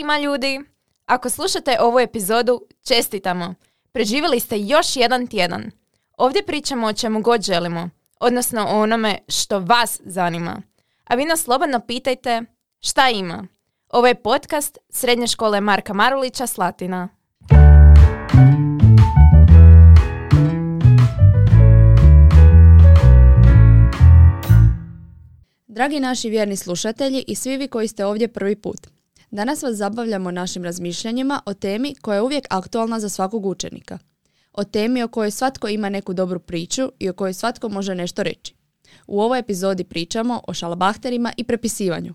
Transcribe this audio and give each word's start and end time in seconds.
ima 0.00 0.18
ljudi? 0.18 0.60
Ako 1.06 1.30
slušate 1.30 1.76
ovu 1.80 1.98
epizodu, 1.98 2.60
čestitamo. 2.88 3.54
Preživjeli 3.92 4.40
ste 4.40 4.58
još 4.58 4.96
jedan 4.96 5.26
tjedan. 5.26 5.70
Ovdje 6.16 6.46
pričamo 6.46 6.86
o 6.86 6.92
čemu 6.92 7.20
god 7.20 7.42
želimo, 7.42 7.90
odnosno 8.20 8.66
o 8.66 8.82
onome 8.82 9.18
što 9.28 9.60
vas 9.60 10.00
zanima. 10.04 10.62
A 11.04 11.14
vi 11.14 11.24
nas 11.24 11.40
slobodno 11.40 11.80
pitajte 11.80 12.42
šta 12.80 13.10
ima. 13.10 13.46
Ovo 13.88 14.06
je 14.06 14.14
podcast 14.14 14.78
Srednje 14.90 15.26
škole 15.26 15.60
Marka 15.60 15.92
Marulića 15.92 16.46
Slatina. 16.46 17.08
Dragi 25.66 26.00
naši 26.00 26.30
vjerni 26.30 26.56
slušatelji 26.56 27.24
i 27.26 27.34
svi 27.34 27.56
vi 27.56 27.68
koji 27.68 27.88
ste 27.88 28.04
ovdje 28.04 28.28
prvi 28.28 28.56
put. 28.56 29.01
Danas 29.32 29.62
vas 29.62 29.74
zabavljamo 29.74 30.30
našim 30.30 30.64
razmišljanjima 30.64 31.40
o 31.46 31.54
temi 31.54 31.94
koja 31.94 32.16
je 32.16 32.22
uvijek 32.22 32.46
aktualna 32.50 33.00
za 33.00 33.08
svakog 33.08 33.46
učenika. 33.46 33.98
O 34.52 34.64
temi 34.64 35.02
o 35.02 35.08
kojoj 35.08 35.30
svatko 35.30 35.68
ima 35.68 35.88
neku 35.88 36.12
dobru 36.12 36.40
priču 36.40 36.92
i 36.98 37.08
o 37.08 37.12
kojoj 37.12 37.34
svatko 37.34 37.68
može 37.68 37.94
nešto 37.94 38.22
reći. 38.22 38.54
U 39.06 39.20
ovoj 39.20 39.38
epizodi 39.38 39.84
pričamo 39.84 40.40
o 40.48 40.54
šalabahterima 40.54 41.32
i 41.36 41.44
prepisivanju. 41.44 42.14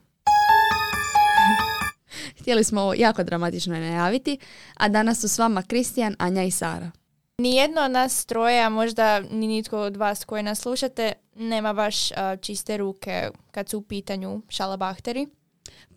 Htjeli 2.39 2.63
smo 2.63 2.81
ovo 2.81 2.93
jako 2.93 3.23
dramatično 3.23 3.73
najaviti, 3.73 4.37
a 4.73 4.89
danas 4.89 5.21
su 5.21 5.27
s 5.27 5.39
vama 5.39 5.61
Kristijan, 5.61 6.15
Anja 6.19 6.43
i 6.43 6.51
Sara. 6.51 6.91
Nijedno 7.37 7.81
od 7.81 7.91
nas 7.91 8.25
troje, 8.25 8.63
a 8.63 8.69
možda 8.69 9.19
ni 9.19 9.47
nitko 9.47 9.79
od 9.79 9.97
vas 9.97 10.25
koji 10.25 10.43
nas 10.43 10.59
slušate, 10.59 11.13
nema 11.35 11.73
baš 11.73 12.09
čiste 12.41 12.77
ruke 12.77 13.29
kad 13.51 13.69
su 13.69 13.77
u 13.77 13.81
pitanju 13.81 14.41
šalabahteri. 14.49 15.27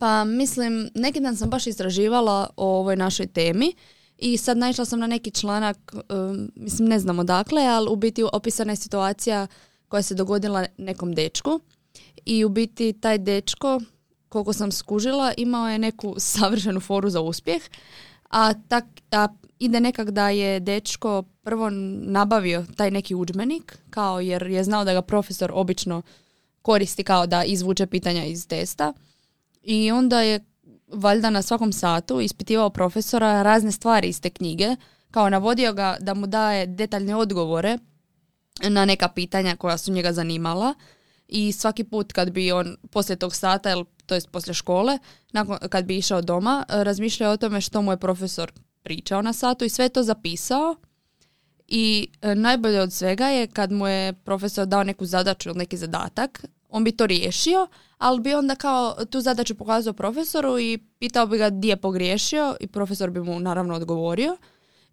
Pa 0.01 0.25
mislim, 0.25 0.91
neki 0.95 1.20
dan 1.20 1.37
sam 1.37 1.51
baš 1.51 1.67
istraživala 1.67 2.51
o 2.56 2.79
ovoj 2.79 2.97
našoj 2.97 3.27
temi 3.27 3.75
i 4.19 4.37
sad 4.37 4.59
naišla 4.59 4.84
sam 4.84 5.01
na 5.01 5.06
neki 5.06 5.31
članak, 5.31 5.95
mislim 6.55 6.89
ne 6.89 6.98
znam 6.98 7.19
odakle, 7.19 7.62
ali 7.62 7.91
u 7.91 7.97
biti 7.97 8.25
opisana 8.33 8.73
je 8.73 8.77
situacija 8.77 9.47
koja 9.89 10.03
se 10.03 10.15
dogodila 10.15 10.67
nekom 10.78 11.15
dečku 11.15 11.61
i 12.25 12.45
u 12.45 12.48
biti 12.48 12.93
taj 12.93 13.19
dečko, 13.19 13.81
koliko 14.28 14.53
sam 14.53 14.73
skužila, 14.73 15.33
imao 15.37 15.69
je 15.69 15.78
neku 15.78 16.15
savršenu 16.33 16.81
foru 16.81 17.11
za 17.11 17.21
uspjeh, 17.21 17.62
a, 18.31 18.55
tak, 18.69 18.84
a 19.11 19.28
ide 19.59 19.81
nekak 19.81 20.11
da 20.11 20.28
je 20.28 20.61
dečko 20.61 21.23
prvo 21.43 21.71
nabavio 21.71 22.65
taj 22.77 22.91
neki 22.91 23.15
udžbenik, 23.15 23.78
kao 23.91 24.21
jer 24.21 24.43
je 24.43 24.65
znao 24.65 24.84
da 24.84 24.93
ga 24.93 25.03
profesor 25.03 25.51
obično 25.55 26.03
koristi 26.62 27.05
kao 27.05 27.27
da 27.27 27.45
izvuče 27.45 27.87
pitanja 27.87 28.25
iz 28.25 28.48
testa. 28.48 28.93
I 29.62 29.91
onda 29.91 30.20
je 30.20 30.44
valjda 30.92 31.30
na 31.30 31.42
svakom 31.42 31.72
satu 31.72 32.20
ispitivao 32.20 32.70
profesora 32.70 33.42
razne 33.42 33.72
stvari 33.72 34.08
iz 34.08 34.20
te 34.20 34.30
knjige, 34.30 34.77
kao 35.11 35.30
navodio 35.30 35.72
ga 35.72 35.97
da 36.00 36.14
mu 36.14 36.27
daje 36.27 36.66
detaljne 36.66 37.16
odgovore 37.16 37.78
na 38.69 38.84
neka 38.84 39.08
pitanja 39.08 39.56
koja 39.56 39.78
su 39.78 39.92
njega 39.92 40.12
zanimala. 40.12 40.75
I 41.28 41.53
svaki 41.53 41.84
put 41.84 42.12
kad 42.12 42.31
bi 42.31 42.53
on 42.53 42.77
poslije 42.91 43.16
tog 43.16 43.36
sata, 43.36 43.70
ili 43.70 43.84
to 44.06 44.14
jest 44.14 44.31
poslije 44.31 44.55
škole, 44.55 44.98
nakon, 45.33 45.58
kad 45.70 45.84
bi 45.84 45.97
išao 45.97 46.22
doma, 46.22 46.64
razmišljao 46.69 47.33
o 47.33 47.36
tome 47.36 47.61
što 47.61 47.83
mu 47.83 47.92
je 47.92 47.97
profesor 47.97 48.53
pričao 48.83 49.22
na 49.22 49.33
satu 49.33 49.64
i 49.64 49.69
sve 49.69 49.88
to 49.88 50.03
zapisao. 50.03 50.77
I 51.69 52.08
e, 52.22 52.34
najbolje 52.34 52.81
od 52.81 52.92
svega 52.92 53.28
je 53.28 53.47
kad 53.47 53.72
mu 53.72 53.86
je 53.86 54.12
profesor 54.12 54.66
dao 54.66 54.84
neku 54.84 55.06
zadaću 55.06 55.48
ili 55.48 55.58
neki 55.58 55.77
zadatak, 55.77 56.44
on 56.70 56.84
bi 56.84 56.92
to 56.92 57.06
riješio, 57.06 57.68
ali 57.98 58.20
bi 58.20 58.34
onda 58.34 58.54
kao 58.54 59.04
tu 59.10 59.20
zadaću 59.20 59.54
pokazao 59.54 59.92
profesoru 59.92 60.58
i 60.58 60.78
pitao 60.98 61.26
bi 61.26 61.38
ga 61.38 61.50
gdje 61.50 61.69
je 61.69 61.76
pogriješio 61.76 62.56
i 62.60 62.66
profesor 62.66 63.10
bi 63.10 63.20
mu 63.20 63.41
naravno 63.41 63.75
odgovorio 63.75 64.36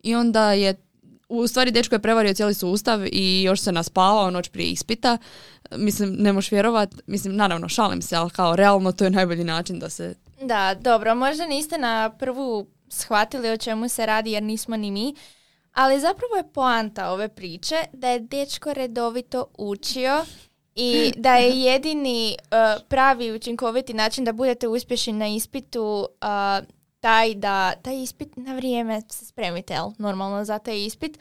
i 0.04 0.16
onda 0.16 0.52
je 0.54 0.76
u 1.30 1.48
stvari 1.48 1.72
dečko 1.72 1.96
je 1.96 2.00
prevario 2.00 2.34
cijeli 2.34 2.54
sustav 2.54 3.00
i 3.12 3.44
još 3.44 3.62
se 3.62 3.72
naspavao 3.72 4.32
noć 4.32 4.50
prije 4.50 4.70
ispita. 4.72 5.18
Mislim, 5.76 6.16
ne 6.20 6.34
možeš 6.34 6.52
vjerovat, 6.52 6.90
mislim, 7.08 7.36
naravno, 7.36 7.70
šalim 7.70 8.02
se, 8.02 8.16
ali 8.16 8.30
kao 8.30 8.56
realno 8.56 8.92
to 8.92 9.04
je 9.04 9.10
najbolji 9.10 9.44
način 9.44 9.80
da 9.80 9.90
se... 9.90 10.16
Da, 10.42 10.76
dobro, 10.82 11.16
možda 11.16 11.46
niste 11.46 11.78
na 11.78 12.10
prvu 12.10 12.68
shvatili 12.90 13.50
o 13.50 13.58
čemu 13.58 13.90
se 13.90 14.06
radi 14.06 14.32
jer 14.32 14.44
nismo 14.44 14.78
ni 14.78 14.92
mi, 14.92 15.16
ali 15.74 16.00
zapravo 16.00 16.36
je 16.36 16.54
poanta 16.54 17.12
ove 17.12 17.28
priče 17.28 17.76
da 17.94 18.10
je 18.10 18.20
dečko 18.20 18.74
redovito 18.74 19.46
učio 19.58 20.26
i 20.78 21.12
da 21.18 21.36
je 21.36 21.62
jedini 21.62 22.38
uh, 22.42 22.84
pravi 22.88 23.32
učinkoviti 23.32 23.94
način 23.94 24.26
da 24.26 24.32
budete 24.32 24.68
uspješni 24.68 25.14
na 25.14 25.28
ispitu 25.28 26.08
uh, 26.22 26.68
taj 27.00 27.36
da 27.36 27.76
taj 27.76 28.04
ispit 28.04 28.36
na 28.36 28.56
vrijeme 28.56 29.02
se 29.10 29.26
spremite, 29.26 29.74
jel? 29.74 29.92
normalno 29.98 30.46
za 30.46 30.60
taj 30.60 30.86
ispit. 30.86 31.20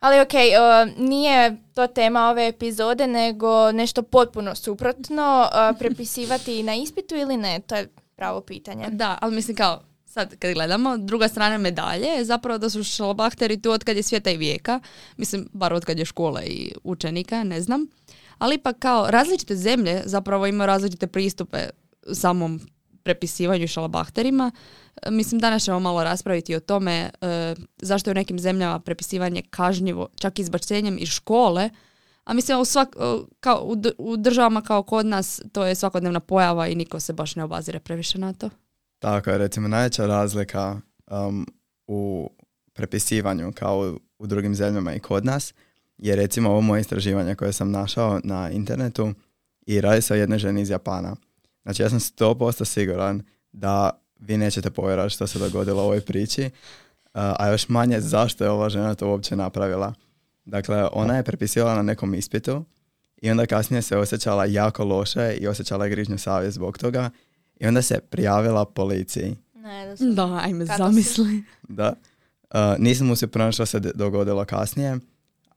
Ali 0.00 0.20
ok, 0.20 0.32
uh, 0.32 1.04
nije 1.06 1.56
to 1.74 1.86
tema 1.86 2.28
ove 2.28 2.48
epizode, 2.48 3.06
nego 3.06 3.72
nešto 3.72 4.02
potpuno 4.02 4.54
suprotno, 4.54 5.48
uh, 5.52 5.76
prepisivati 5.80 6.62
na 6.62 6.74
ispitu 6.74 7.16
ili 7.16 7.36
ne, 7.36 7.60
to 7.66 7.76
je 7.76 7.88
pravo 8.16 8.40
pitanje. 8.40 8.86
Da, 8.90 9.18
ali 9.20 9.34
mislim 9.34 9.56
kao, 9.56 9.82
sad 10.06 10.36
kad 10.38 10.54
gledamo, 10.54 10.96
druga 10.96 11.28
strana 11.28 11.58
medalje 11.58 12.06
je 12.06 12.24
zapravo 12.24 12.58
da 12.58 12.70
su 12.70 12.84
šalabahteri 12.84 13.62
tu 13.62 13.70
od 13.70 13.84
kad 13.84 13.96
je 13.96 14.02
svijeta 14.02 14.30
i 14.30 14.36
vijeka, 14.36 14.80
mislim, 15.16 15.48
bar 15.52 15.74
od 15.74 15.84
kad 15.84 15.98
je 15.98 16.04
škola 16.04 16.42
i 16.42 16.72
učenika, 16.84 17.44
ne 17.44 17.60
znam. 17.60 17.86
Ali 18.40 18.54
ipak 18.54 18.76
kao 18.78 19.10
različite 19.10 19.56
zemlje 19.56 20.02
zapravo 20.04 20.46
imaju 20.46 20.66
različite 20.66 21.06
pristupe 21.06 21.58
samom 22.12 22.60
prepisivanju 23.02 23.66
šalabahterima. 23.66 24.50
E, 25.02 25.10
Mislim, 25.10 25.38
danas 25.38 25.64
ćemo 25.64 25.80
malo 25.80 26.04
raspraviti 26.04 26.54
o 26.54 26.60
tome 26.60 27.10
e, 27.20 27.54
zašto 27.78 28.10
je 28.10 28.12
u 28.12 28.14
nekim 28.14 28.38
zemljama 28.38 28.80
prepisivanje 28.80 29.42
kažnjivo, 29.50 30.08
čak 30.14 30.38
izbačenjem 30.38 30.96
iz 31.00 31.08
škole, 31.08 31.70
a 32.24 32.34
mislim 32.34 32.60
u, 32.60 32.64
svak, 32.64 32.88
e, 32.96 33.00
kao, 33.40 33.64
u, 33.64 33.76
u 33.98 34.16
državama 34.16 34.62
kao 34.62 34.82
kod 34.82 35.06
nas 35.06 35.40
to 35.52 35.66
je 35.66 35.74
svakodnevna 35.74 36.20
pojava 36.20 36.68
i 36.68 36.74
niko 36.74 37.00
se 37.00 37.12
baš 37.12 37.36
ne 37.36 37.44
obazire 37.44 37.80
previše 37.80 38.18
na 38.18 38.32
to. 38.32 38.50
Tako 38.98 39.30
je, 39.30 39.38
recimo 39.38 39.68
najveća 39.68 40.06
razlika 40.06 40.80
um, 41.10 41.46
u 41.86 42.30
prepisivanju 42.72 43.52
kao 43.52 43.96
u 44.18 44.26
drugim 44.26 44.54
zemljama 44.54 44.94
i 44.94 45.00
kod 45.00 45.24
nas 45.24 45.54
je 46.02 46.16
recimo 46.16 46.50
ovo 46.50 46.60
moje 46.60 46.80
istraživanje 46.80 47.34
koje 47.34 47.52
sam 47.52 47.70
našao 47.70 48.20
na 48.24 48.50
internetu 48.50 49.14
i 49.66 49.80
radi 49.80 50.02
se 50.02 50.14
o 50.14 50.16
jednoj 50.16 50.38
ženi 50.38 50.60
iz 50.60 50.70
Japana. 50.70 51.16
Znači 51.62 51.82
ja 51.82 51.90
sam 51.90 51.98
100% 51.98 52.64
siguran 52.64 53.22
da 53.52 53.90
vi 54.20 54.36
nećete 54.36 54.70
povjerovati 54.70 55.14
što 55.14 55.26
se 55.26 55.38
dogodilo 55.38 55.82
u 55.82 55.84
ovoj 55.84 56.00
priči, 56.00 56.50
a 57.12 57.48
još 57.48 57.68
manje 57.68 58.00
zašto 58.00 58.44
je 58.44 58.50
ova 58.50 58.68
žena 58.68 58.94
to 58.94 59.08
uopće 59.08 59.36
napravila. 59.36 59.94
Dakle, 60.44 60.88
ona 60.92 61.16
je 61.16 61.22
prepisivala 61.22 61.74
na 61.74 61.82
nekom 61.82 62.14
ispitu 62.14 62.64
i 63.22 63.30
onda 63.30 63.46
kasnije 63.46 63.82
se 63.82 63.96
osjećala 63.96 64.44
jako 64.44 64.84
loše 64.84 65.36
i 65.40 65.46
osjećala 65.46 65.84
je 65.84 65.90
grižnju 65.90 66.18
savjest 66.18 66.54
zbog 66.54 66.78
toga 66.78 67.10
i 67.60 67.66
onda 67.66 67.82
se 67.82 68.00
prijavila 68.10 68.64
policiji. 68.64 69.36
Ne, 69.54 69.86
da 69.86 70.14
Da, 70.14 70.40
ajme, 70.44 70.66
zamisli. 70.66 71.42
Da. 71.68 71.92
Uh, 72.54 72.58
nisam 72.78 73.06
mu 73.06 73.16
se 73.16 73.26
pronašla 73.26 73.66
što 73.66 73.78
se 73.80 73.92
dogodilo 73.94 74.44
kasnije, 74.44 74.98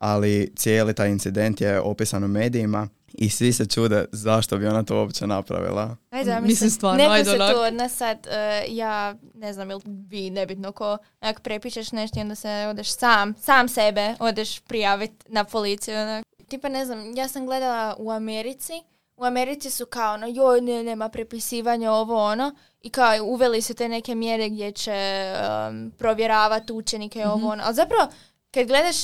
ali 0.04 0.54
cijeli 0.56 0.94
taj 0.94 1.10
incident 1.10 1.62
je 1.62 1.82
opisan 1.82 2.24
u 2.24 2.28
medijima 2.28 2.88
i 3.14 3.30
svi 3.30 3.54
se 3.54 3.66
čude 3.66 4.06
zašto 4.12 4.58
bi 4.58 4.68
ona 4.68 4.84
to 4.84 4.98
uopće 4.98 5.28
napravila. 5.28 5.96
Ajde, 6.10 6.32
ja 6.32 6.40
Mislim, 6.40 6.48
mislim, 6.48 6.70
stvarno, 6.70 6.98
neko 6.98 7.12
ajde 7.12 7.30
se 7.30 7.36
onak. 7.36 7.54
tu 7.54 7.60
od 7.60 7.74
nas 7.74 7.96
sad, 7.96 8.28
e, 8.28 8.66
ja 8.70 9.16
ne 9.34 9.54
znam, 9.54 9.72
ili 9.72 9.82
vi, 9.86 10.30
nebitno 10.30 10.72
ko, 10.72 10.98
onak 11.22 11.42
prepišeš 11.42 11.92
nešto 11.92 12.20
i 12.20 12.22
onda 12.22 12.36
se 12.36 12.50
odeš 12.70 12.96
sam, 12.96 13.34
sam 13.34 13.68
sebe, 13.68 14.16
odeš 14.20 14.60
prijaviti 14.60 15.26
na 15.28 15.44
policiju. 15.44 15.96
Onak. 15.96 16.26
Tipa 16.48 16.70
ne 16.70 16.86
znam, 16.86 17.16
ja 17.16 17.28
sam 17.28 17.46
gledala 17.46 17.96
u 18.00 18.12
Americi, 18.12 18.74
u 19.18 19.26
Americi 19.26 19.72
su 19.72 19.86
kao 19.86 20.14
ono, 20.14 20.28
joj, 20.28 20.62
ne, 20.62 20.84
nema 20.84 21.10
prepisivanja, 21.10 21.92
ovo 21.92 22.26
ono, 22.26 22.56
i 22.82 22.90
kao 22.90 23.24
uveli 23.24 23.62
su 23.62 23.74
te 23.74 23.90
neke 23.90 24.16
mjere 24.16 24.50
gdje 24.50 24.72
će 24.72 25.26
um, 25.70 25.92
provjeravati 25.98 26.74
učenike, 26.74 27.28
ovo 27.28 27.50
ono, 27.50 27.64
ali 27.66 27.76
zapravo, 27.76 28.08
kad 28.52 28.68
gledaš, 28.68 28.96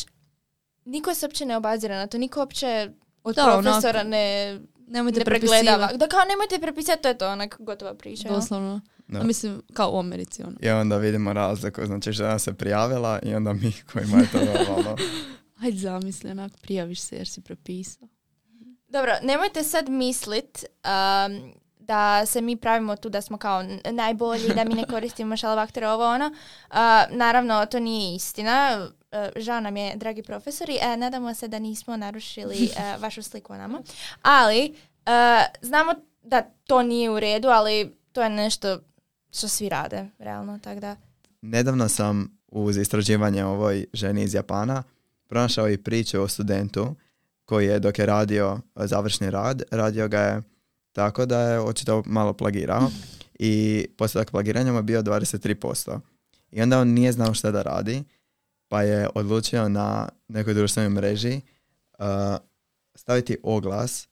niko 0.85 1.13
se 1.13 1.25
uopće 1.25 1.45
ne 1.45 1.57
obazira 1.57 1.95
na 1.95 2.07
to, 2.07 2.17
niko 2.17 2.39
uopće 2.39 2.91
od 3.23 3.35
Da, 3.35 3.59
profesora 3.61 4.03
ne, 4.03 4.59
Nemojte 4.87 5.19
ne 5.19 5.25
pregledava. 5.25 5.61
prepisivati. 5.63 5.97
Da 5.97 6.07
kao 6.07 6.19
nemojte 6.29 6.59
prepisati, 6.59 7.01
to 7.01 7.07
je 7.07 7.17
to, 7.17 7.29
onak 7.29 7.55
gotova 7.59 7.93
priča. 7.93 8.29
Doslovno. 8.29 8.81
Da. 9.07 9.19
A 9.19 9.23
mislim, 9.23 9.61
kao 9.73 9.91
u 9.91 9.99
Americi, 9.99 10.43
ono. 10.43 10.55
I 10.61 10.69
onda 10.69 10.97
vidimo 10.97 11.33
razliku, 11.33 11.85
znači 11.85 12.11
žena 12.11 12.39
se 12.39 12.53
prijavila 12.53 13.19
i 13.23 13.35
onda 13.35 13.53
mi 13.53 13.73
kojima 13.93 14.17
je 14.17 14.31
to 14.31 14.37
normalno. 14.37 14.95
Ajde 15.63 15.77
zamisli, 15.77 16.31
onak, 16.31 16.51
prijaviš 16.61 17.01
se 17.01 17.15
jer 17.15 17.27
si 17.27 17.41
prepisao. 17.41 18.07
Dobro, 18.87 19.13
nemojte 19.23 19.63
sad 19.63 19.89
mislit 19.89 20.65
um, 20.65 21.53
da 21.79 22.25
se 22.25 22.41
mi 22.41 22.55
pravimo 22.55 22.95
tu 22.95 23.09
da 23.09 23.21
smo 23.21 23.37
kao 23.37 23.63
najbolji, 23.91 24.53
da 24.55 24.63
mi 24.63 24.73
ne 24.73 24.85
koristimo 24.93 25.37
šalabaktere, 25.37 25.87
ovo 25.87 26.05
ono. 26.05 26.25
Uh, 26.25 26.75
naravno, 27.09 27.65
to 27.65 27.79
nije 27.79 28.15
istina. 28.15 28.87
Uh, 29.11 29.41
žao 29.41 29.59
nam 29.59 29.77
je, 29.77 29.95
dragi 29.95 30.23
profesori. 30.23 30.73
Uh, 30.73 30.99
nadamo 30.99 31.33
se 31.33 31.47
da 31.47 31.59
nismo 31.59 31.97
narušili 31.97 32.69
uh, 32.71 33.01
vašu 33.03 33.23
sliku 33.23 33.53
o 33.53 33.57
nama. 33.57 33.81
Ali, 34.21 34.75
znamo 35.61 35.93
da 36.23 36.41
to 36.41 36.83
nije 36.83 37.09
u 37.09 37.19
redu, 37.19 37.47
ali 37.47 37.95
to 38.11 38.23
je 38.23 38.29
nešto 38.29 38.79
što 39.31 39.47
svi 39.47 39.69
rade, 39.69 40.07
realno, 40.19 40.59
tako 40.63 40.79
da. 40.79 40.95
Nedavno 41.41 41.89
sam 41.89 42.39
uz 42.47 42.77
istraživanje 42.77 43.45
ovoj 43.45 43.85
ženi 43.93 44.23
iz 44.23 44.33
Japana 44.33 44.83
pronašao 45.27 45.69
i 45.69 45.77
priču 45.77 46.21
o 46.21 46.27
studentu 46.27 46.95
koji 47.45 47.67
je 47.67 47.79
dok 47.79 47.99
je 47.99 48.05
radio 48.05 48.59
završni 48.75 49.29
rad, 49.29 49.61
radio 49.71 50.07
ga 50.07 50.19
je 50.19 50.41
tako 50.91 51.25
da 51.25 51.39
je 51.39 51.59
očito 51.59 52.03
malo 52.05 52.33
plagirao 52.33 52.91
i 53.39 53.85
postotak 53.97 54.31
plagiranja 54.31 54.71
mu 54.71 54.79
je 54.79 54.83
bio 54.83 55.01
23%. 55.01 55.99
I 56.51 56.61
onda 56.61 56.79
on 56.79 56.87
nije 56.87 57.11
znao 57.11 57.33
šta 57.33 57.51
da 57.51 57.61
radi, 57.61 58.03
pa 58.69 58.81
je 58.81 59.09
odlučio 59.15 59.69
na 59.69 60.09
nekoj 60.27 60.53
društvenoj 60.53 60.89
mreži 60.89 61.41
uh, 61.99 62.05
staviti 62.95 63.37
oglas 63.43 64.07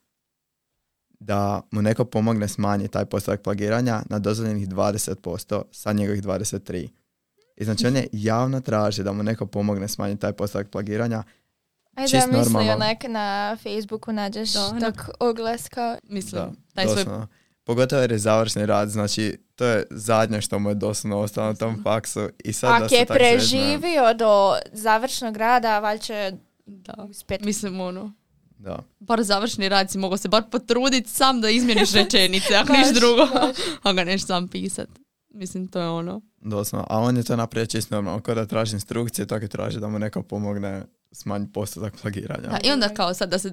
da 1.19 1.61
mu 1.71 1.81
neko 1.81 2.05
pomogne 2.05 2.47
smanjiti 2.47 2.91
taj 2.91 3.05
postotak 3.05 3.41
plagiranja 3.41 4.01
na 4.09 4.19
dozvoljenih 4.19 4.67
20% 4.67 5.61
sa 5.71 5.93
njegovih 5.93 6.23
23%. 6.23 6.89
I 7.57 7.65
znači 7.65 7.87
on 7.87 7.95
je 7.95 8.07
javno 8.29 8.61
traži 8.61 9.03
da 9.03 9.13
mu 9.13 9.23
neko 9.23 9.45
pomogne 9.45 9.87
smanjiti 9.87 10.21
taj 10.21 10.33
postotak 10.33 10.69
plagiranja. 10.69 11.23
Ajde, 11.95 12.09
Čist 12.09 12.27
ja 12.27 12.37
misli 12.37 12.53
normalno. 12.53 12.73
onak 12.73 13.03
na 13.07 13.57
Facebooku 13.63 14.11
nađeš 14.11 14.53
Da, 14.53 14.79
tak 14.79 15.09
oglas 15.19 15.69
kao 15.69 15.97
Mislim, 16.03 16.41
Da, 16.41 16.51
taj 16.73 16.85
svoj. 16.87 17.05
Pogotovo 17.67 18.01
jer 18.01 18.11
je 18.11 18.17
završni 18.19 18.65
rad, 18.65 18.89
znači 18.89 19.37
to 19.55 19.65
je 19.65 19.85
zadnje 19.89 20.41
što 20.41 20.59
mu 20.59 20.69
je 20.69 20.75
doslovno 20.75 21.17
ostalo 21.17 21.47
na 21.47 21.53
tom 21.53 21.83
faksu. 21.83 22.29
I 22.39 22.53
sad 22.53 22.69
da 22.69 22.75
Ako 22.75 22.89
se 22.89 22.95
je 22.95 23.05
tak 23.05 23.17
preživio 23.17 24.13
do 24.13 24.53
završnog 24.73 25.37
rada, 25.37 25.79
valjda 25.79 26.03
će 26.03 26.31
Da. 26.65 26.93
uspjeti. 26.99 27.45
Mislim, 27.45 27.79
ono, 27.79 28.13
Da. 28.57 28.79
bar 28.99 29.23
završni 29.23 29.69
rad 29.69 29.91
si 29.91 29.97
mogao 29.97 30.17
se 30.17 30.27
bar 30.27 30.43
potruditi 30.51 31.09
sam 31.09 31.41
da 31.41 31.49
izmjeniš 31.49 31.91
rečenice, 32.03 32.55
ako 32.55 32.73
niš 32.73 32.93
drugo. 32.93 33.21
A 33.83 33.93
ga 33.95 34.03
neš 34.03 34.25
sam 34.25 34.47
pisat. 34.47 34.89
Mislim, 35.29 35.67
to 35.67 35.79
je 35.79 35.87
ono. 35.89 36.21
Doslovno. 36.37 36.87
A 36.89 36.99
on 36.99 37.17
je 37.17 37.23
to 37.23 37.35
napravio 37.35 37.65
čisto 37.65 37.95
normalno. 37.95 38.19
Kao 38.21 38.35
da 38.35 38.45
traži 38.45 38.75
instrukcije, 38.75 39.25
tako 39.25 39.45
i 39.45 39.49
traži 39.49 39.79
da 39.79 39.87
mu 39.87 39.99
neko 39.99 40.21
pomogne 40.23 40.83
smanjiti 41.11 41.53
postotak 41.53 41.93
plagiranja. 42.01 42.49
Da, 42.49 42.59
I 42.63 42.71
onda 42.71 42.89
kao 42.89 43.13
sad 43.13 43.29
da 43.29 43.39
se, 43.39 43.51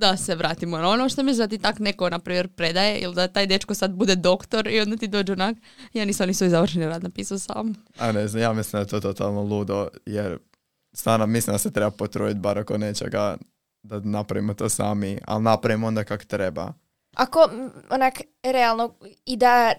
da 0.00 0.16
se 0.16 0.34
vratimo 0.34 0.78
na 0.78 0.88
ono 0.88 1.08
što 1.08 1.22
misliš 1.22 1.38
da 1.38 1.48
ti 1.48 1.58
tak 1.58 1.78
neko, 1.78 2.10
na 2.10 2.18
primjer, 2.18 2.48
predaje 2.48 2.98
ili 2.98 3.14
da 3.14 3.28
taj 3.28 3.46
dečko 3.46 3.74
sad 3.74 3.90
bude 3.90 4.16
doktor 4.16 4.68
i 4.68 4.80
onda 4.80 4.96
ti 4.96 5.08
dođe 5.08 5.32
onak, 5.32 5.56
ja 5.92 6.04
nisam 6.04 6.26
ni 6.26 6.34
svoj 6.34 6.48
završeni 6.48 6.86
rad 6.86 7.02
napisao 7.02 7.38
sam. 7.38 7.74
A 7.98 8.12
ne 8.12 8.28
znam, 8.28 8.42
ja 8.42 8.52
mislim 8.52 8.78
da 8.78 8.78
je 8.78 8.86
to 8.86 9.00
totalno 9.00 9.42
ludo, 9.42 9.88
jer 10.06 10.38
stvarno 10.92 11.26
mislim 11.26 11.54
da 11.54 11.58
se 11.58 11.72
treba 11.72 11.90
potruditi 11.90 12.40
bar 12.40 12.58
oko 12.58 12.78
nečega 12.78 13.36
da 13.82 14.00
napravimo 14.00 14.54
to 14.54 14.68
sami, 14.68 15.18
ali 15.26 15.42
napravimo 15.42 15.86
onda 15.86 16.04
kak 16.04 16.24
treba. 16.24 16.72
Ako 17.16 17.50
onak 17.90 18.20
realno 18.42 18.94
i 19.24 19.36
da 19.36 19.72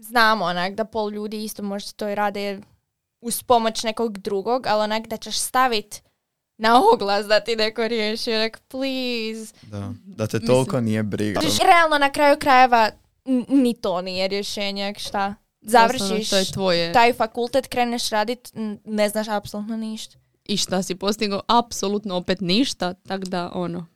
znamo 0.00 0.44
onak 0.44 0.74
da 0.74 0.84
pol 0.84 1.10
ljudi 1.10 1.44
isto 1.44 1.62
možda 1.62 1.92
to 1.92 2.08
i 2.08 2.14
rade 2.14 2.60
uz 3.20 3.42
pomoć 3.42 3.82
nekog 3.82 4.18
drugog, 4.18 4.66
ali 4.66 4.82
onak 4.82 5.06
da 5.06 5.16
ćeš 5.16 5.38
staviti 5.38 6.02
na 6.58 6.80
oglas 6.84 7.26
da 7.26 7.40
ti 7.40 7.56
neko 7.56 7.88
riješi, 7.88 8.32
onak 8.32 8.60
please. 8.60 9.54
Da, 9.62 9.92
da 10.06 10.26
te 10.26 10.40
toliko 10.40 10.80
nije 10.80 11.02
briga. 11.02 11.40
Znači, 11.40 11.58
realno 11.64 11.98
na 11.98 12.10
kraju 12.10 12.36
krajeva 12.38 12.90
n- 13.24 13.44
ni 13.50 13.74
to 13.74 14.00
nije 14.00 14.28
rješenje, 14.28 14.94
šta. 14.98 15.34
Završiš 15.60 15.98
Doslovno, 16.00 16.24
to 16.26 16.36
je 16.38 16.44
tvoje. 16.44 16.92
taj 16.92 17.12
fakultet, 17.12 17.66
kreneš 17.66 18.10
radit, 18.10 18.50
n- 18.54 18.78
ne 18.84 19.08
znaš 19.08 19.28
apsolutno 19.28 19.76
ništa. 19.76 20.16
I 20.44 20.56
šta 20.56 20.82
si 20.82 20.94
postigao? 20.94 21.40
Apsolutno 21.48 22.16
opet 22.16 22.40
ništa, 22.40 22.94
tako 22.94 23.24
da 23.24 23.50
ono, 23.54 23.86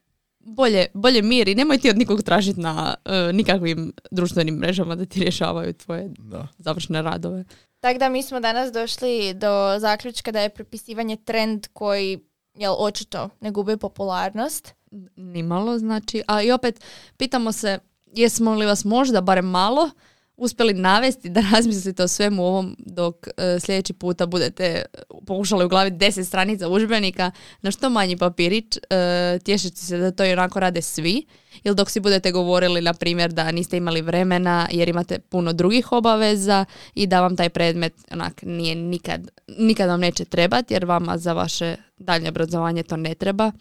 bolje, 0.41 0.87
bolje 0.95 1.23
mir 1.23 1.49
i 1.49 1.55
nemoj 1.55 1.79
ti 1.79 1.91
od 1.91 1.99
nikog 1.99 2.23
tražiti 2.23 2.61
na 2.61 2.95
e, 3.05 3.33
nikakvim 3.33 3.93
društvenim 4.11 4.55
mrežama 4.55 4.95
da 4.95 5.05
ti 5.05 5.21
rješavaju 5.21 5.73
tvoje 5.75 6.11
Da. 6.19 6.47
završne 6.59 7.03
radove. 7.03 7.45
Tako 7.81 7.99
da 7.99 8.09
mi 8.09 8.23
smo 8.23 8.41
danas 8.41 8.73
došli 8.73 9.35
do 9.35 9.49
zaključka 9.79 10.33
da 10.33 10.41
je 10.41 10.49
prepisivanje 10.49 11.17
trend 11.17 11.67
koji, 11.73 12.19
jel, 12.59 12.75
očito 12.79 13.29
ne 13.41 13.51
gubi 13.51 13.77
popularnost. 13.77 14.75
Nimalo, 15.17 15.79
znači. 15.79 16.23
A 16.27 16.43
i 16.43 16.53
opet, 16.53 16.85
pitamo 17.17 17.53
se, 17.53 17.79
jesmo 18.07 18.55
li 18.55 18.67
vas 18.67 18.85
možda 18.85 19.21
barem 19.21 19.47
malo 19.47 19.91
uspjeli 20.39 20.75
navesti 20.75 21.29
da 21.29 21.41
razmislite 21.53 22.03
o 22.03 22.09
svemu 22.09 22.45
ovom 22.45 22.77
dok 22.79 23.29
e, 23.37 23.61
sljedeći 23.61 23.93
puta 23.93 24.27
budete 24.27 24.83
pokušali 25.27 25.65
uglaviti 25.65 25.97
10 25.97 26.25
stranica 26.25 26.69
udžbenika 26.69 27.31
na 27.63 27.71
što 27.71 27.91
manji 27.91 28.17
papirić, 28.17 28.77
e, 28.77 29.39
tješeći 29.45 29.87
se 29.87 29.99
da 29.99 30.11
to 30.11 30.25
i 30.25 30.33
onako 30.33 30.61
rade 30.61 30.83
svi. 30.83 31.27
Ili 31.65 31.75
dok 31.75 31.91
si 31.91 32.01
budete 32.01 32.33
govorili, 32.33 32.81
na 32.81 32.95
primjer, 32.95 33.33
da 33.33 33.53
niste 33.53 33.77
imali 33.77 34.03
vremena 34.03 34.69
jer 34.71 34.89
imate 34.89 35.19
puno 35.19 35.53
drugih 35.53 35.93
obaveza 35.93 36.65
i 36.95 37.07
da 37.07 37.21
vam 37.21 37.37
taj 37.37 37.49
predmet 37.49 37.95
onak 38.13 38.43
nije 38.43 38.75
nikad, 38.75 39.29
nikad 39.59 39.89
vam 39.89 40.01
neće 40.01 40.25
trebati 40.25 40.75
jer 40.75 40.85
vama 40.85 41.19
za 41.19 41.33
vaše 41.33 41.77
daljnje 41.99 42.29
obrazovanje 42.29 42.83
to 42.83 42.97
ne 42.97 43.15
treba. 43.15 43.53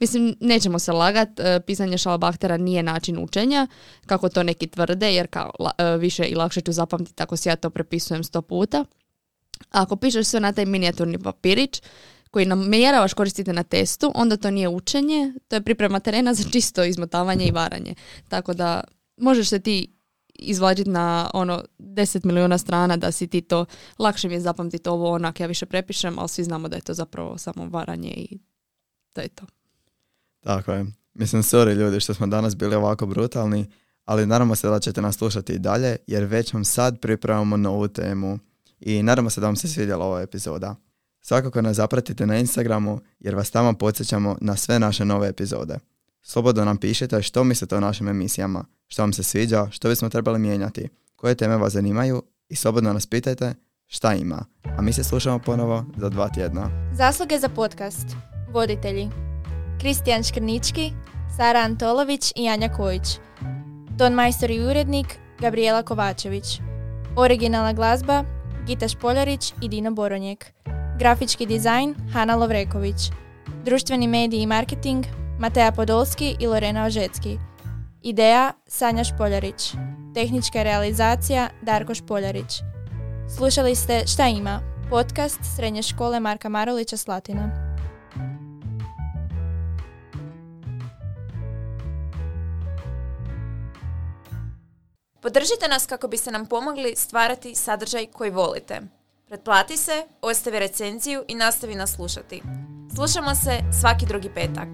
Mislim, 0.00 0.36
nećemo 0.40 0.78
se 0.78 0.92
lagat, 0.92 1.40
e, 1.40 1.60
pisanje 1.60 1.98
šalabahtera 1.98 2.56
nije 2.56 2.82
način 2.82 3.18
učenja, 3.18 3.66
kako 4.06 4.28
to 4.28 4.42
neki 4.42 4.66
tvrde, 4.66 5.14
jer 5.14 5.26
kao 5.26 5.50
e, 5.78 5.96
više 5.96 6.24
i 6.24 6.34
lakše 6.34 6.60
ću 6.60 6.72
zapamtiti 6.72 7.22
ako 7.22 7.36
si 7.36 7.48
ja 7.48 7.56
to 7.56 7.70
prepisujem 7.70 8.24
sto 8.24 8.42
puta. 8.42 8.84
Ako 9.70 9.96
pišeš 9.96 10.26
sve 10.26 10.40
na 10.40 10.52
taj 10.52 10.66
minijaturni 10.66 11.18
papirić, 11.18 11.82
koji 12.30 12.46
namjeravaš 12.46 13.14
koristiti 13.14 13.52
na 13.52 13.62
testu, 13.62 14.12
onda 14.14 14.36
to 14.36 14.50
nije 14.50 14.68
učenje, 14.68 15.32
to 15.48 15.56
je 15.56 15.62
priprema 15.62 16.00
terena 16.00 16.34
za 16.34 16.50
čisto 16.50 16.84
izmotavanje 16.84 17.46
i 17.46 17.50
varanje. 17.50 17.94
Tako 18.28 18.54
da 18.54 18.84
možeš 19.16 19.48
se 19.48 19.58
ti 19.58 19.98
izvlačiti 20.34 20.90
na 20.90 21.30
ono 21.34 21.64
10 21.78 22.24
milijuna 22.24 22.58
strana 22.58 22.96
da 22.96 23.12
si 23.12 23.26
ti 23.26 23.40
to, 23.40 23.64
lakše 23.98 24.28
mi 24.28 24.34
je 24.34 24.40
zapamtiti 24.40 24.88
ovo 24.88 25.10
onak, 25.10 25.40
ja 25.40 25.46
više 25.46 25.66
prepišem, 25.66 26.18
ali 26.18 26.28
svi 26.28 26.44
znamo 26.44 26.68
da 26.68 26.76
je 26.76 26.82
to 26.82 26.94
zapravo 26.94 27.38
samo 27.38 27.68
varanje 27.68 28.10
i 28.10 28.38
to 29.12 29.20
je 29.20 29.28
to. 29.28 29.46
Tako 30.40 30.72
je. 30.72 30.86
Mislim, 31.14 31.42
sorry 31.42 31.74
ljudi 31.74 32.00
što 32.00 32.14
smo 32.14 32.26
danas 32.26 32.56
bili 32.56 32.76
ovako 32.76 33.06
brutalni, 33.06 33.70
ali 34.04 34.26
nadamo 34.26 34.54
se 34.54 34.68
da 34.68 34.80
ćete 34.80 35.02
nas 35.02 35.16
slušati 35.16 35.52
i 35.52 35.58
dalje, 35.58 35.96
jer 36.06 36.24
već 36.24 36.52
vam 36.52 36.64
sad 36.64 37.00
pripremamo 37.00 37.56
novu 37.56 37.88
temu 37.88 38.38
i 38.80 39.02
nadamo 39.02 39.30
se 39.30 39.40
da 39.40 39.46
vam 39.46 39.56
se 39.56 39.68
svidjela 39.68 40.04
ova 40.04 40.20
epizoda. 40.20 40.76
Svakako 41.20 41.62
nas 41.62 41.76
zapratite 41.76 42.26
na 42.26 42.38
Instagramu, 42.38 43.00
jer 43.20 43.34
vas 43.34 43.50
tamo 43.50 43.72
podsjećamo 43.72 44.36
na 44.40 44.56
sve 44.56 44.78
naše 44.78 45.04
nove 45.04 45.28
epizode. 45.28 45.78
Slobodno 46.22 46.64
nam 46.64 46.76
pišite 46.76 47.22
što 47.22 47.44
mislite 47.44 47.76
o 47.76 47.80
našim 47.80 48.08
emisijama, 48.08 48.64
što 48.86 49.02
vam 49.02 49.12
se 49.12 49.22
sviđa, 49.22 49.66
što 49.70 49.88
bismo 49.88 50.08
trebali 50.08 50.38
mijenjati, 50.38 50.88
koje 51.16 51.34
teme 51.34 51.56
vas 51.56 51.72
zanimaju 51.72 52.22
i 52.48 52.56
slobodno 52.56 52.92
nas 52.92 53.06
pitajte 53.06 53.54
šta 53.86 54.14
ima. 54.14 54.44
A 54.78 54.82
mi 54.82 54.92
se 54.92 55.04
slušamo 55.04 55.38
ponovo 55.38 55.84
za 55.96 56.08
dva 56.08 56.28
tjedna. 56.28 56.92
Zasluge 56.96 57.38
za 57.38 57.48
podcast. 57.48 58.06
Voditelji. 58.52 59.27
Kristijan 59.80 60.22
Škrnički, 60.22 60.92
Sara 61.36 61.60
Antolović 61.60 62.32
i 62.36 62.48
Anja 62.48 62.68
Kojić. 62.68 63.18
Ton 63.98 64.12
majstor 64.12 64.50
i 64.50 64.60
urednik 64.60 65.06
Gabriela 65.38 65.82
Kovačević. 65.82 66.60
Originalna 67.16 67.72
glazba 67.72 68.24
Gita 68.66 68.88
Špoljarić 68.88 69.54
i 69.62 69.68
Dino 69.68 69.90
Boronjek. 69.90 70.52
Grafički 70.98 71.46
dizajn 71.46 71.94
Hana 72.12 72.36
Lovreković. 72.36 72.96
Društveni 73.64 74.06
mediji 74.06 74.40
i 74.40 74.46
marketing 74.46 75.04
Mateja 75.38 75.72
Podolski 75.72 76.36
i 76.40 76.46
Lorena 76.46 76.84
Ožecki. 76.84 77.38
Ideja 78.02 78.52
Sanja 78.66 79.04
Špoljarić. 79.04 79.74
Tehnička 80.14 80.62
realizacija 80.62 81.48
Darko 81.62 81.94
Špoljarić. 81.94 82.60
Slušali 83.36 83.74
ste 83.74 84.06
Šta 84.06 84.26
ima? 84.26 84.60
Podcast 84.90 85.40
Srednje 85.56 85.82
škole 85.82 86.20
Marka 86.20 86.48
Marulića 86.48 86.96
Slatina. 86.96 87.67
Podržite 95.22 95.68
nas 95.68 95.86
kako 95.86 96.08
biste 96.08 96.30
nam 96.30 96.46
pomogli 96.46 96.96
stvarati 96.96 97.54
sadržaj 97.54 98.06
koji 98.06 98.30
volite. 98.30 98.80
Pretplati 99.28 99.76
se, 99.76 100.06
ostavi 100.22 100.58
recenziju 100.58 101.24
i 101.28 101.34
nastavi 101.34 101.74
nas 101.74 101.94
slušati. 101.94 102.42
Slušamo 102.94 103.34
se 103.34 103.60
svaki 103.80 104.06
drugi 104.06 104.30
petak. 104.34 104.68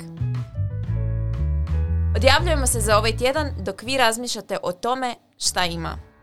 Odjavljujemo 2.16 2.66
se 2.66 2.80
za 2.80 2.98
ovaj 2.98 3.16
tjedan 3.16 3.50
dok 3.60 3.82
vi 3.82 3.96
razmišljate 3.96 4.58
o 4.62 4.72
tome 4.72 5.14
šta 5.38 5.64
ima. 5.64 6.13